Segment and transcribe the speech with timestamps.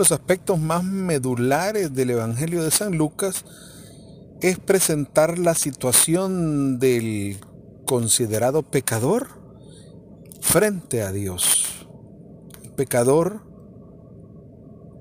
[0.00, 3.44] Los aspectos más medulares del Evangelio de San Lucas
[4.40, 7.38] es presentar la situación del
[7.84, 9.28] considerado pecador
[10.40, 11.86] frente a Dios.
[12.76, 13.42] Pecador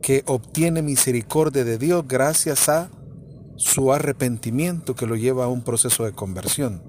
[0.02, 2.92] que obtiene misericordia de Dios gracias a
[3.56, 6.84] su arrepentimiento que lo lleva a un proceso de conversión.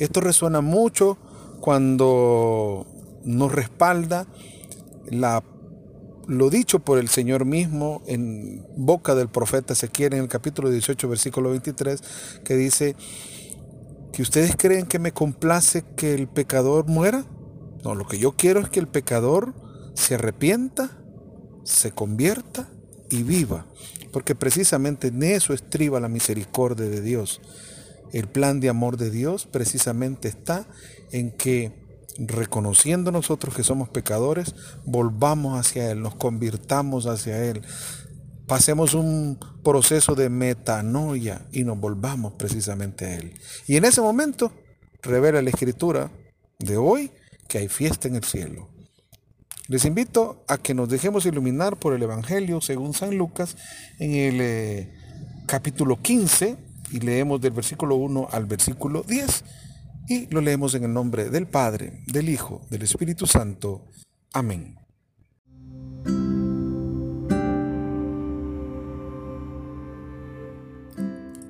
[0.00, 1.18] Esto resuena mucho
[1.60, 2.84] cuando
[3.22, 4.26] nos respalda
[5.06, 5.44] la,
[6.28, 11.08] lo dicho por el Señor mismo en boca del profeta Ezequiel en el capítulo 18,
[11.08, 12.02] versículo 23,
[12.44, 12.96] que dice
[14.12, 17.24] que ustedes creen que me complace que el pecador muera.
[17.84, 19.54] No, lo que yo quiero es que el pecador
[19.94, 20.90] se arrepienta,
[21.64, 22.68] se convierta
[23.10, 23.66] y viva,
[24.12, 27.40] porque precisamente en eso estriba la misericordia de Dios.
[28.12, 30.66] El plan de amor de Dios precisamente está
[31.10, 31.83] en que
[32.18, 37.62] reconociendo nosotros que somos pecadores, volvamos hacia Él, nos convirtamos hacia Él,
[38.46, 43.34] pasemos un proceso de metanoia y nos volvamos precisamente a Él.
[43.66, 44.52] Y en ese momento
[45.02, 46.10] revela la escritura
[46.58, 47.10] de hoy
[47.48, 48.68] que hay fiesta en el cielo.
[49.66, 53.56] Les invito a que nos dejemos iluminar por el Evangelio según San Lucas
[53.98, 54.94] en el eh,
[55.46, 56.56] capítulo 15
[56.90, 59.44] y leemos del versículo 1 al versículo 10
[60.08, 63.86] y lo leemos en el nombre del Padre, del Hijo, del Espíritu Santo.
[64.32, 64.76] Amén.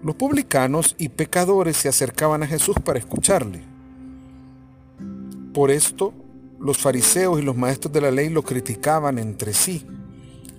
[0.02, 3.62] Los publicanos y pecadores se acercaban a Jesús para escucharle.
[5.54, 6.12] Por esto,
[6.60, 9.86] los fariseos y los maestros de la ley lo criticaban entre sí.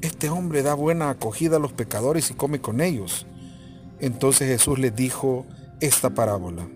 [0.01, 3.27] Este hombre da buena acogida a los pecadores y come con ellos.
[3.99, 5.45] Entonces Jesús les dijo
[5.79, 6.67] esta parábola.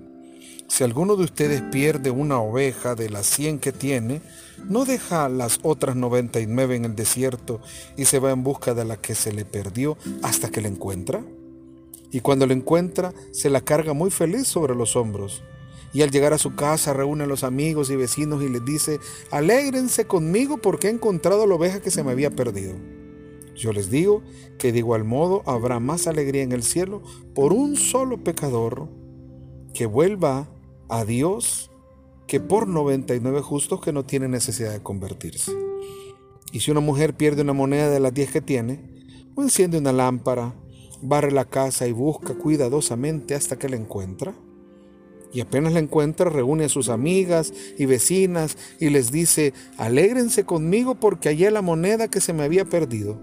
[0.70, 4.22] Si alguno de ustedes pierde una oveja de las cien que tiene,
[4.70, 7.60] ¿no deja las otras 99 en el desierto
[7.98, 11.24] y se va en busca de la que se le perdió hasta que la encuentra?
[12.12, 15.44] Y cuando la encuentra, se la carga muy feliz sobre los hombros.
[15.92, 19.00] Y al llegar a su casa reúne a los amigos y vecinos y les dice,
[19.32, 22.76] alégrense conmigo porque he encontrado la oveja que se me había perdido.
[23.56, 24.22] Yo les digo
[24.60, 27.02] que de igual modo habrá más alegría en el cielo
[27.34, 28.88] por un solo pecador
[29.74, 30.48] que vuelva
[30.90, 31.72] a Dios
[32.28, 35.52] que por 99 justos que no tienen necesidad de convertirse.
[36.52, 38.80] Y si una mujer pierde una moneda de las 10 que tiene,
[39.36, 40.54] o enciende una lámpara,
[41.02, 44.36] barre la casa y busca cuidadosamente hasta que la encuentra,
[45.32, 50.96] y apenas la encuentra, reúne a sus amigas y vecinas y les dice, alégrense conmigo
[50.96, 53.20] porque hallé la moneda que se me había perdido.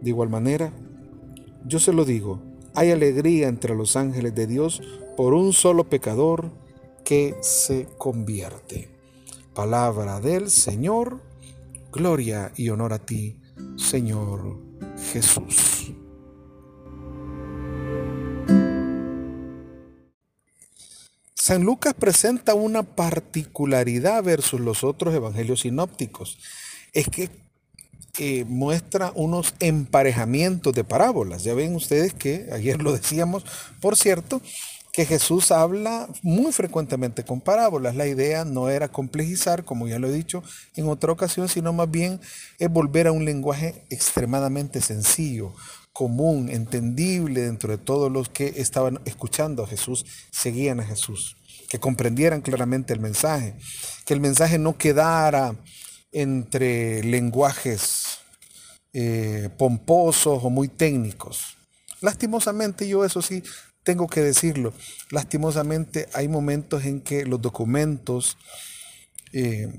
[0.00, 0.72] De igual manera,
[1.64, 2.42] yo se lo digo,
[2.74, 4.82] hay alegría entre los ángeles de Dios
[5.16, 6.50] por un solo pecador
[7.12, 8.88] que se convierte.
[9.52, 11.20] Palabra del Señor,
[11.92, 13.38] gloria y honor a ti,
[13.76, 14.58] Señor
[15.12, 15.92] Jesús.
[21.34, 26.38] San Lucas presenta una particularidad versus los otros evangelios sinópticos.
[26.94, 27.28] Es que
[28.18, 31.44] eh, muestra unos emparejamientos de parábolas.
[31.44, 33.44] Ya ven ustedes que ayer lo decíamos,
[33.82, 34.40] por cierto,
[34.92, 37.96] que Jesús habla muy frecuentemente con parábolas.
[37.96, 40.42] La idea no era complejizar, como ya lo he dicho
[40.76, 42.20] en otra ocasión, sino más bien
[42.58, 45.54] es volver a un lenguaje extremadamente sencillo,
[45.94, 51.36] común, entendible dentro de todos los que estaban escuchando a Jesús, seguían a Jesús,
[51.70, 53.54] que comprendieran claramente el mensaje,
[54.04, 55.56] que el mensaje no quedara
[56.12, 58.18] entre lenguajes
[58.92, 61.56] eh, pomposos o muy técnicos.
[62.02, 63.42] Lastimosamente yo eso sí
[63.82, 64.72] tengo que decirlo,
[65.10, 68.36] lastimosamente hay momentos en que los documentos
[69.32, 69.72] eh,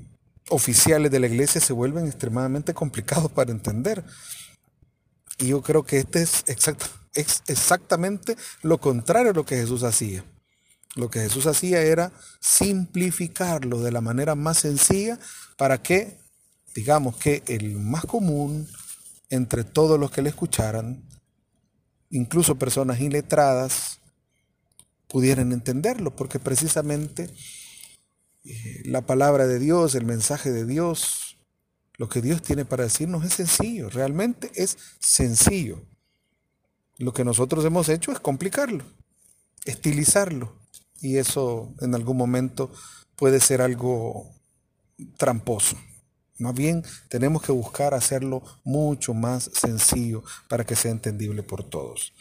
[0.48, 4.04] oficiales de la iglesia se vuelven extremadamente complicados para entender.
[5.38, 6.44] Y yo creo que este es,
[7.14, 10.24] es exactamente lo contrario a lo que Jesús hacía.
[10.96, 15.18] Lo que Jesús hacía era simplificarlo de la manera más sencilla
[15.56, 16.18] para que,
[16.74, 18.68] digamos que el más común
[19.28, 21.02] entre todos los que le escucharan,
[22.10, 23.93] incluso personas iletradas,
[25.14, 27.30] pudieran entenderlo, porque precisamente
[28.44, 31.38] eh, la palabra de Dios, el mensaje de Dios,
[31.98, 35.86] lo que Dios tiene para decirnos es sencillo, realmente es sencillo.
[36.98, 38.84] Lo que nosotros hemos hecho es complicarlo,
[39.64, 40.58] estilizarlo,
[41.00, 42.72] y eso en algún momento
[43.14, 44.32] puede ser algo
[45.16, 45.76] tramposo.
[46.38, 52.12] Más bien tenemos que buscar hacerlo mucho más sencillo para que sea entendible por todos.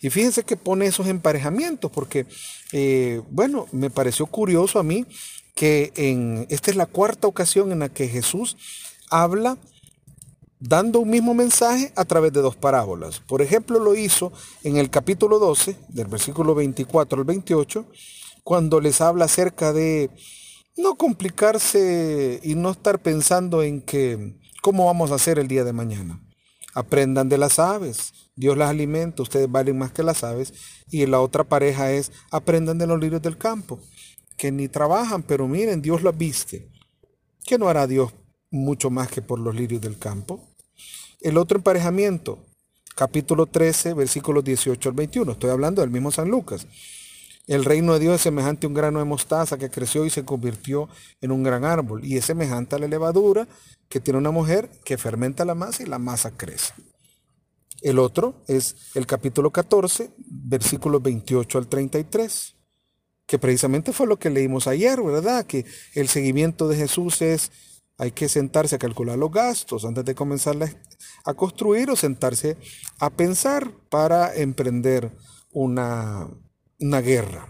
[0.00, 2.26] Y fíjense que pone esos emparejamientos, porque,
[2.72, 5.06] eh, bueno, me pareció curioso a mí
[5.54, 8.56] que en, esta es la cuarta ocasión en la que Jesús
[9.10, 9.58] habla
[10.60, 13.20] dando un mismo mensaje a través de dos parábolas.
[13.20, 14.32] Por ejemplo, lo hizo
[14.62, 17.86] en el capítulo 12, del versículo 24 al 28,
[18.44, 20.10] cuando les habla acerca de
[20.78, 25.72] no complicarse y no estar pensando en que cómo vamos a hacer el día de
[25.72, 26.22] mañana.
[26.72, 28.12] Aprendan de las aves.
[28.36, 30.54] Dios las alimenta, ustedes valen más que las aves.
[30.90, 33.80] Y la otra pareja es aprendan de los lirios del campo,
[34.36, 36.70] que ni trabajan, pero miren, Dios las viste.
[37.44, 38.12] ¿Qué no hará Dios
[38.50, 40.54] mucho más que por los lirios del campo?
[41.20, 42.38] El otro emparejamiento,
[42.94, 45.32] capítulo 13, versículos 18 al 21.
[45.32, 46.68] Estoy hablando del mismo San Lucas.
[47.48, 50.22] El reino de Dios es semejante a un grano de mostaza que creció y se
[50.22, 50.86] convirtió
[51.22, 52.04] en un gran árbol.
[52.04, 53.48] Y es semejante a la levadura
[53.88, 56.74] que tiene una mujer que fermenta la masa y la masa crece.
[57.80, 62.54] El otro es el capítulo 14, versículos 28 al 33,
[63.24, 65.46] que precisamente fue lo que leímos ayer, ¿verdad?
[65.46, 65.64] Que
[65.94, 67.50] el seguimiento de Jesús es
[67.96, 70.56] hay que sentarse a calcular los gastos antes de comenzar
[71.24, 72.58] a construir o sentarse
[73.00, 75.16] a pensar para emprender
[75.50, 76.28] una,
[76.78, 77.48] una guerra.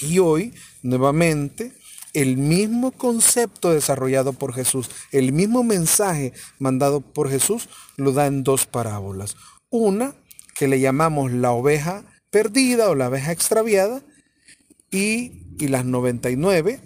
[0.00, 1.72] Y hoy, nuevamente,
[2.12, 8.42] el mismo concepto desarrollado por Jesús, el mismo mensaje mandado por Jesús, lo da en
[8.42, 9.36] dos parábolas.
[9.70, 10.14] Una
[10.54, 14.02] que le llamamos la oveja perdida o la oveja extraviada
[14.90, 16.80] y, y las 99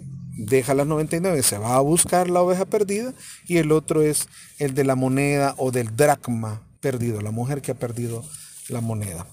[0.45, 3.13] deja las 99, se va a buscar la oveja perdida
[3.47, 4.27] y el otro es
[4.59, 8.23] el de la moneda o del dracma perdido, la mujer que ha perdido
[8.69, 9.27] la moneda.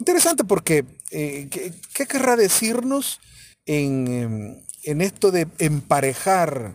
[0.00, 1.48] Interesante porque, eh,
[1.92, 3.20] ¿qué, querrá decirnos
[3.66, 6.72] en, em, en esto de emparejar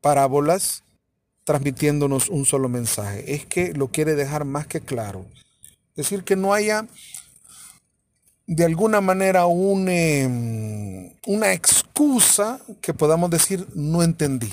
[0.00, 0.82] parábolas
[1.44, 3.34] transmitiéndonos un solo mensaje?
[3.34, 5.26] Es que lo quiere dejar más que claro.
[5.94, 6.86] Decir, que no haya
[8.46, 14.52] de alguna manera em, una excusa que podamos decir no entendí.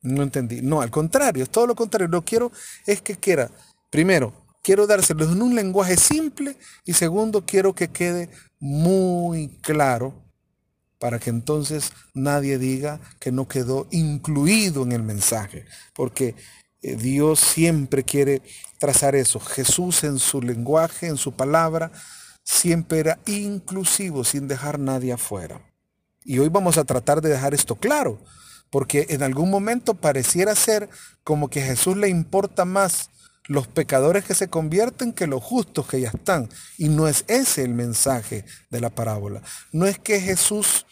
[0.00, 0.62] No entendí.
[0.62, 2.08] No, al contrario, es todo lo contrario.
[2.08, 2.52] Lo quiero
[2.86, 3.50] es que quiera,
[3.90, 4.32] primero,
[4.62, 10.14] quiero dárselos en un lenguaje simple y segundo, quiero que quede muy claro
[10.98, 15.66] para que entonces nadie diga que no quedó incluido en el mensaje.
[15.94, 16.36] Porque
[16.80, 18.40] eh, Dios siempre quiere
[18.78, 19.40] trazar eso.
[19.40, 21.90] Jesús en su lenguaje, en su palabra,
[22.44, 25.60] siempre era inclusivo sin dejar nadie afuera.
[26.24, 28.20] Y hoy vamos a tratar de dejar esto claro,
[28.70, 30.88] porque en algún momento pareciera ser
[31.24, 33.10] como que a Jesús le importa más
[33.46, 36.48] los pecadores que se convierten que los justos que ya están.
[36.78, 39.42] Y no es ese el mensaje de la parábola.
[39.72, 40.86] No es que Jesús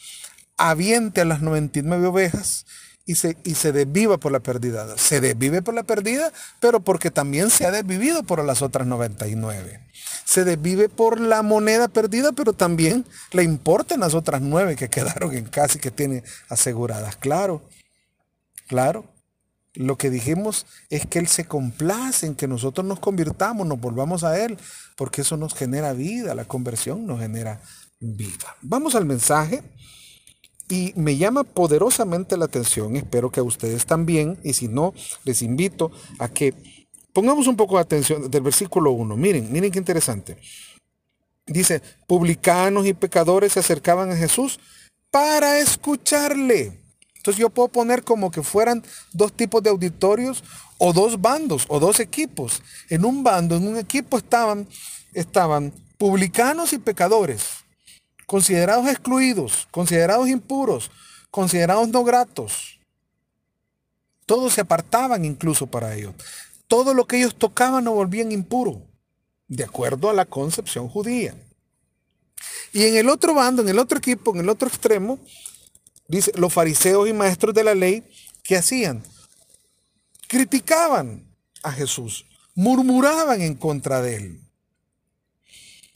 [0.57, 2.67] aviente a las 99 ovejas
[3.07, 4.99] y se, y se desviva por la perdida.
[4.99, 9.91] Se desvive por la perdida, pero porque también se ha desvivido por las otras 99
[10.31, 15.35] se desvive por la moneda perdida, pero también le importan las otras nueve que quedaron
[15.35, 17.17] en casa y que tiene aseguradas.
[17.17, 17.63] Claro,
[18.69, 19.05] claro.
[19.75, 24.25] Lo que dijimos es que Él se complace en que nosotros nos convirtamos, nos volvamos
[24.25, 24.59] a Él,
[24.97, 27.61] porque eso nos genera vida, la conversión nos genera
[28.01, 28.57] vida.
[28.63, 29.63] Vamos al mensaje
[30.69, 34.95] y me llama poderosamente la atención, espero que a ustedes también, y si no,
[35.25, 36.55] les invito a que
[37.13, 39.17] Pongamos un poco de atención del versículo 1.
[39.17, 40.37] Miren, miren qué interesante.
[41.47, 44.61] Dice, publicanos y pecadores se acercaban a Jesús
[45.11, 46.80] para escucharle.
[47.21, 50.43] Entonces yo puedo poner como que fueran dos tipos de auditorios
[50.79, 52.63] o dos bandos o dos equipos.
[52.89, 54.67] En un bando, en un equipo estaban,
[55.13, 57.45] estaban publicanos y pecadores,
[58.27, 60.91] considerados excluidos, considerados impuros,
[61.31, 62.79] considerados no gratos.
[64.25, 66.15] Todos se apartaban incluso para ellos
[66.71, 68.87] todo lo que ellos tocaban lo volvían impuro,
[69.49, 71.35] de acuerdo a la concepción judía.
[72.73, 75.19] Y en el otro bando, en el otro equipo, en el otro extremo,
[76.11, 78.05] dice, los fariseos y maestros de la ley,
[78.43, 79.03] ¿qué hacían?
[80.29, 81.25] Criticaban
[81.63, 84.41] a Jesús, murmuraban en contra de él.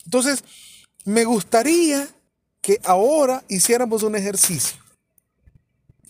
[0.04, 0.44] Entonces,
[1.04, 2.08] me gustaría
[2.60, 4.78] que ahora hiciéramos un ejercicio.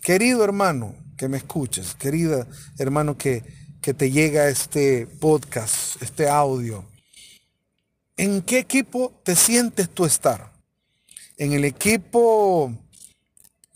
[0.00, 2.46] Querido hermano que me escuches, querida
[2.78, 3.42] hermano que
[3.84, 6.86] que te llega este podcast, este audio,
[8.16, 10.54] ¿en qué equipo te sientes tú estar?
[11.36, 12.72] ¿En el equipo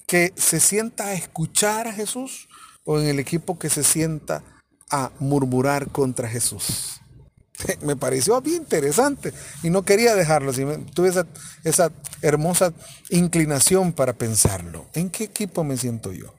[0.09, 2.49] que se sienta a escuchar a Jesús
[2.85, 4.43] o en el equipo que se sienta
[4.91, 7.01] a murmurar contra Jesús?
[7.83, 10.53] Me pareció bien interesante y no quería dejarlo.
[10.53, 11.27] Tuve esa,
[11.63, 12.73] esa hermosa
[13.11, 14.87] inclinación para pensarlo.
[14.95, 16.35] ¿En qué equipo me siento yo?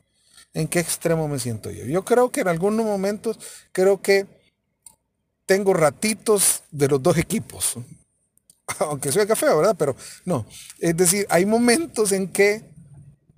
[0.53, 1.85] en qué extremo me siento yo.
[1.85, 3.37] Yo creo que en algunos momentos,
[3.71, 4.25] creo que
[5.45, 7.75] tengo ratitos de los dos equipos.
[8.79, 9.75] Aunque soy café, ¿verdad?
[9.77, 9.95] Pero
[10.25, 10.45] no.
[10.79, 12.68] Es decir, hay momentos en que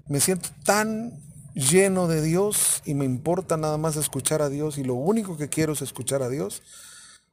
[0.08, 1.20] me siento tan
[1.54, 5.50] lleno de Dios y me importa nada más escuchar a Dios y lo único que
[5.50, 6.64] quiero es escuchar a Dios,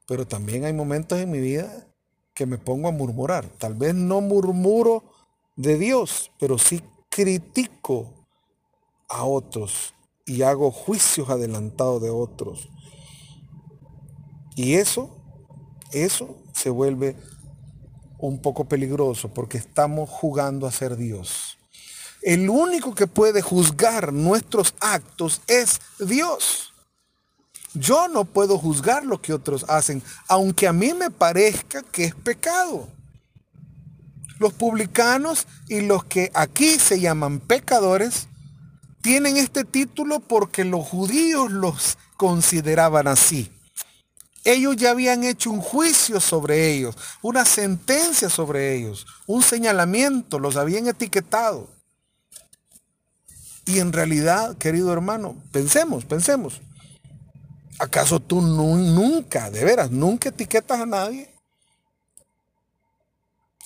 [0.07, 1.87] pero también hay momentos en mi vida
[2.35, 3.47] que me pongo a murmurar.
[3.59, 5.05] Tal vez no murmuro
[5.57, 8.15] de Dios, pero sí critico
[9.09, 9.95] a otros
[10.25, 12.69] y hago juicios adelantados de otros.
[14.55, 15.17] Y eso,
[15.93, 17.17] eso se vuelve
[18.19, 21.58] un poco peligroso porque estamos jugando a ser Dios.
[22.29, 26.75] El único que puede juzgar nuestros actos es Dios.
[27.73, 32.15] Yo no puedo juzgar lo que otros hacen, aunque a mí me parezca que es
[32.15, 32.87] pecado.
[34.39, 38.29] Los publicanos y los que aquí se llaman pecadores
[39.01, 43.51] tienen este título porque los judíos los consideraban así.
[44.45, 50.57] Ellos ya habían hecho un juicio sobre ellos, una sentencia sobre ellos, un señalamiento, los
[50.57, 51.78] habían etiquetado.
[53.69, 56.63] Y en realidad, querido hermano, pensemos, pensemos.
[57.79, 61.29] ¿Acaso tú nunca, de veras, nunca etiquetas a nadie?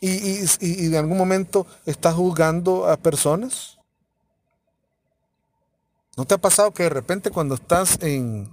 [0.00, 3.78] Y, y, y, en algún momento estás juzgando a personas.
[6.16, 8.50] ¿No te ha pasado que de repente cuando estás en,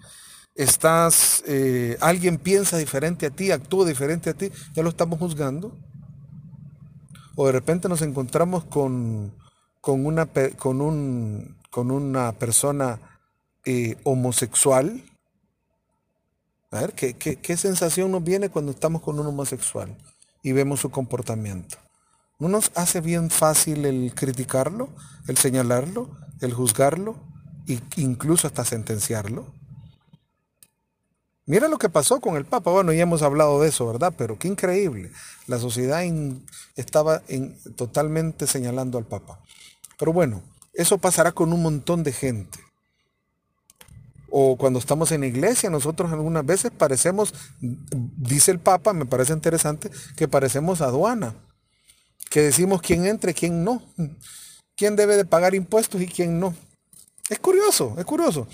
[0.54, 5.76] estás, eh, alguien piensa diferente a ti, actúa diferente a ti, ya lo estamos juzgando?
[7.36, 9.34] O de repente nos encontramos con,
[9.82, 13.00] con, una, con, un, con una persona
[13.66, 15.04] eh, homosexual
[16.72, 19.96] a ver, ¿qué, ¿qué, sensación nos viene cuando estamos con un homosexual
[20.44, 21.78] y vemos su comportamiento?
[22.38, 24.90] ¿No nos hace bien fácil el criticarlo,
[25.28, 27.16] el señalarlo, el juzgarlo
[27.68, 29.48] e incluso hasta sentenciarlo?
[31.48, 32.70] Mira lo que pasó con el Papa.
[32.70, 34.14] Bueno, ya hemos hablado de eso, ¿verdad?
[34.16, 35.12] Pero qué increíble.
[35.48, 36.04] La sociedad
[36.76, 37.24] estaba
[37.76, 39.40] totalmente señalando al Papa.
[40.00, 40.42] Pero bueno,
[40.74, 42.60] eso pasará con un montón de gente.
[44.32, 49.92] O cuando estamos en iglesia, nosotros algunas veces parecemos, dice el Papa, me parece interesante,
[50.16, 51.36] que parecemos aduana.
[52.30, 53.84] Que decimos quién entra y quién no.
[54.76, 56.56] Quién debe de pagar impuestos y quién no.
[57.28, 58.48] Es curioso, es curioso.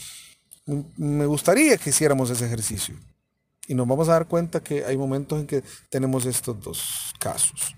[0.98, 2.96] Me gustaría que hiciéramos ese ejercicio.
[3.68, 7.76] Y nos vamos a dar cuenta que hay momentos en que tenemos estos dos casos.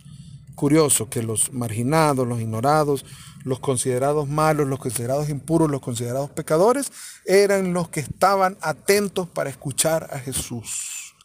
[0.55, 3.05] Curioso que los marginados, los ignorados,
[3.48, 6.92] los considerados malos, los considerados impuros, los considerados pecadores,
[7.25, 11.16] eran los que estaban atentos para escuchar a Jesús.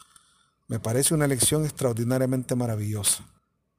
[0.69, 3.25] Me parece una lección extraordinariamente maravillosa,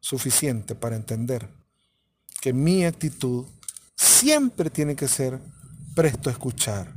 [0.02, 1.48] suficiente para entender
[2.42, 3.46] que mi actitud
[3.96, 5.40] siempre tiene que ser
[5.96, 6.94] presto a escuchar.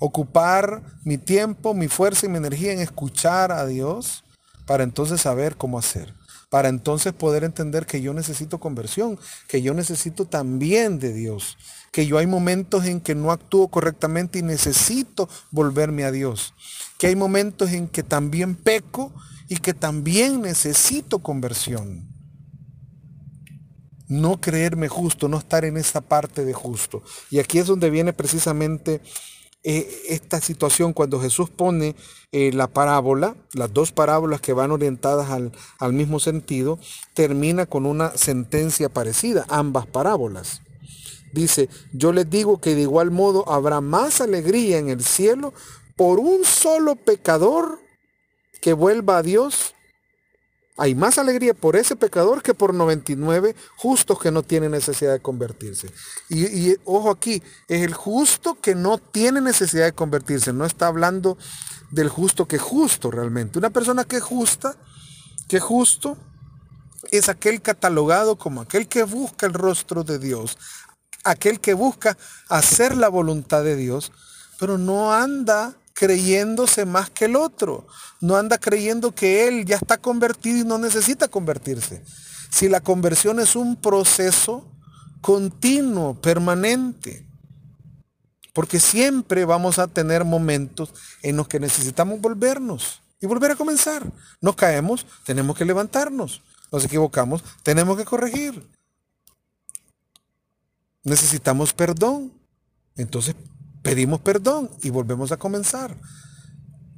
[0.00, 4.24] Ocupar mi tiempo, mi fuerza y mi energía en escuchar a Dios
[4.64, 6.17] para entonces saber cómo hacer
[6.48, 11.58] para entonces poder entender que yo necesito conversión, que yo necesito también de Dios,
[11.92, 16.54] que yo hay momentos en que no actúo correctamente y necesito volverme a Dios,
[16.98, 19.12] que hay momentos en que también peco
[19.48, 22.08] y que también necesito conversión.
[24.06, 27.02] No creerme justo, no estar en esa parte de justo.
[27.30, 29.02] Y aquí es donde viene precisamente
[29.64, 31.96] eh, esta situación cuando Jesús pone
[32.32, 36.78] eh, la parábola, las dos parábolas que van orientadas al, al mismo sentido,
[37.14, 40.62] termina con una sentencia parecida, ambas parábolas.
[41.32, 45.52] Dice, yo les digo que de igual modo habrá más alegría en el cielo
[45.96, 47.80] por un solo pecador
[48.60, 49.74] que vuelva a Dios
[50.78, 55.20] hay más alegría por ese pecador que por 99 justos que no tienen necesidad de
[55.20, 55.92] convertirse.
[56.28, 60.52] Y, ojo aquí, es el justo que no tiene necesidad de convertirse.
[60.52, 61.36] No está hablando
[61.90, 63.58] del justo que justo realmente.
[63.58, 64.76] Una persona que es justa,
[65.48, 66.16] que justo,
[67.10, 70.58] es aquel catalogado como aquel que busca el rostro de Dios,
[71.24, 72.16] aquel que busca
[72.48, 74.12] hacer la voluntad de Dios,
[74.60, 77.88] pero no anda creyéndose más que el otro.
[78.20, 82.04] No anda creyendo que él ya está convertido y no necesita convertirse.
[82.50, 84.64] Si la conversión es un proceso
[85.20, 87.26] continuo, permanente.
[88.52, 94.06] Porque siempre vamos a tener momentos en los que necesitamos volvernos y volver a comenzar.
[94.40, 96.42] Nos caemos, tenemos que levantarnos.
[96.70, 98.64] Nos equivocamos, tenemos que corregir.
[101.02, 102.32] Necesitamos perdón.
[102.94, 103.34] Entonces
[103.88, 105.96] pedimos perdón y volvemos a comenzar.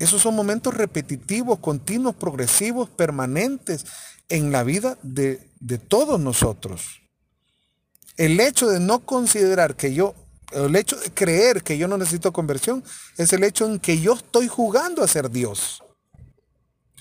[0.00, 3.84] Esos son momentos repetitivos, continuos, progresivos, permanentes
[4.28, 7.00] en la vida de, de todos nosotros.
[8.16, 10.16] El hecho de no considerar que yo,
[10.50, 12.82] el hecho de creer que yo no necesito conversión,
[13.16, 15.84] es el hecho en que yo estoy jugando a ser Dios.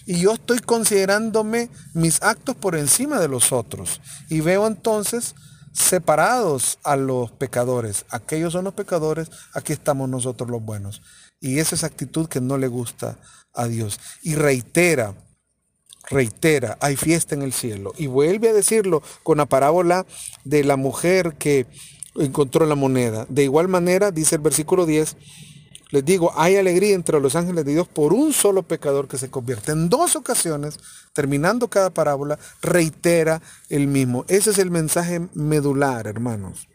[0.05, 4.01] Y yo estoy considerándome mis actos por encima de los otros.
[4.29, 5.33] Y veo entonces
[5.73, 8.05] separados a los pecadores.
[8.09, 11.01] Aquellos son los pecadores, aquí estamos nosotros los buenos.
[11.39, 13.17] Y esa es actitud que no le gusta
[13.53, 13.99] a Dios.
[14.21, 15.15] Y reitera,
[16.09, 17.93] reitera, hay fiesta en el cielo.
[17.97, 20.05] Y vuelve a decirlo con la parábola
[20.43, 21.65] de la mujer que
[22.15, 23.25] encontró la moneda.
[23.29, 25.15] De igual manera, dice el versículo 10,
[25.91, 29.31] les digo, hay alegría entre los ángeles de Dios por un solo pecador que se
[29.31, 29.71] convierte.
[29.71, 30.77] En dos ocasiones,
[31.13, 34.23] terminando cada parábola, reitera el mismo.
[34.27, 36.67] Ese es el mensaje medular, hermanos.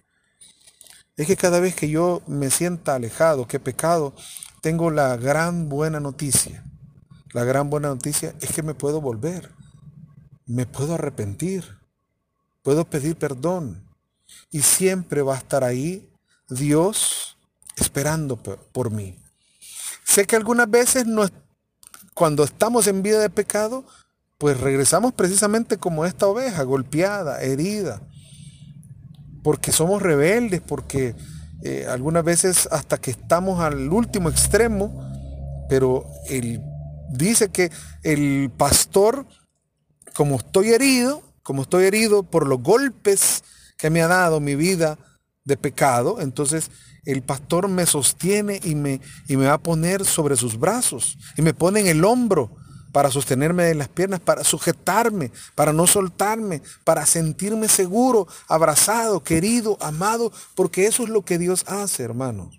[1.16, 4.14] Es que cada vez que yo me sienta alejado, que pecado,
[4.60, 6.64] tengo la gran buena noticia.
[7.32, 9.52] La gran buena noticia es que me puedo volver.
[10.44, 11.64] Me puedo arrepentir.
[12.64, 13.88] Puedo pedir perdón.
[14.50, 16.10] Y siempre va a estar ahí
[16.48, 17.23] Dios
[17.76, 19.18] esperando por mí.
[20.04, 21.28] Sé que algunas veces no,
[22.14, 23.84] cuando estamos en vida de pecado,
[24.38, 28.00] pues regresamos precisamente como esta oveja, golpeada, herida,
[29.42, 31.14] porque somos rebeldes, porque
[31.62, 35.10] eh, algunas veces hasta que estamos al último extremo,
[35.68, 36.60] pero él
[37.10, 37.70] dice que
[38.02, 39.26] el pastor,
[40.14, 43.42] como estoy herido, como estoy herido por los golpes
[43.76, 44.98] que me ha dado mi vida
[45.44, 46.70] de pecado, entonces
[47.04, 51.42] el pastor me sostiene y me, y me va a poner sobre sus brazos y
[51.42, 52.50] me pone en el hombro
[52.94, 59.76] para sostenerme de las piernas, para sujetarme, para no soltarme, para sentirme seguro, abrazado, querido,
[59.80, 62.52] amado, porque eso es lo que Dios hace, hermano.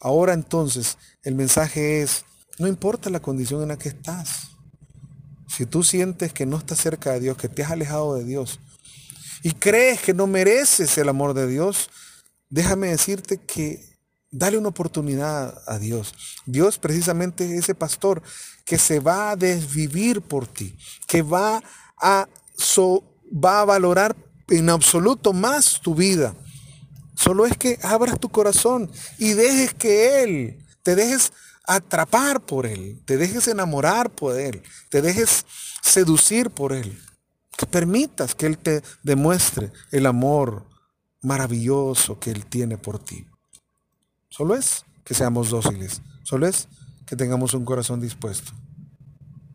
[0.00, 2.24] Ahora entonces el mensaje es,
[2.58, 4.48] no importa la condición en la que estás.
[5.46, 8.58] Si tú sientes que no estás cerca de Dios, que te has alejado de Dios
[9.42, 11.90] y crees que no mereces el amor de Dios,
[12.50, 13.94] déjame decirte que
[14.30, 16.14] dale una oportunidad a Dios.
[16.44, 18.22] Dios precisamente es ese pastor
[18.64, 20.76] que se va a desvivir por ti,
[21.06, 21.62] que va
[22.00, 22.28] a,
[23.32, 24.16] va a valorar
[24.48, 26.34] en absoluto más tu vida.
[27.14, 31.32] Solo es que abras tu corazón y dejes que Él, te dejes
[31.64, 35.46] atrapar por Él, te dejes enamorar por Él, te dejes
[35.80, 37.00] seducir por Él.
[37.56, 40.66] Que permitas que Él te demuestre el amor,
[41.24, 43.26] maravilloso que Él tiene por ti.
[44.28, 46.68] Solo es que seamos dóciles, solo es
[47.06, 48.52] que tengamos un corazón dispuesto.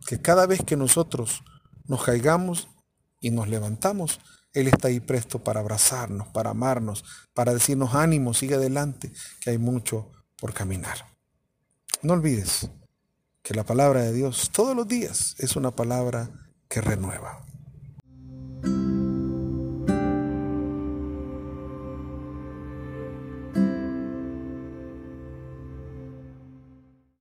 [0.08, 1.44] Que cada vez que nosotros
[1.86, 2.68] nos caigamos
[3.20, 4.20] y nos levantamos,
[4.54, 7.04] Él está ahí presto para abrazarnos, para amarnos,
[7.34, 11.06] para decirnos ánimo, sigue adelante, que hay mucho por caminar.
[12.02, 12.70] No olvides
[13.44, 16.30] que la palabra de Dios todos los días es una palabra
[16.68, 17.49] que renueva.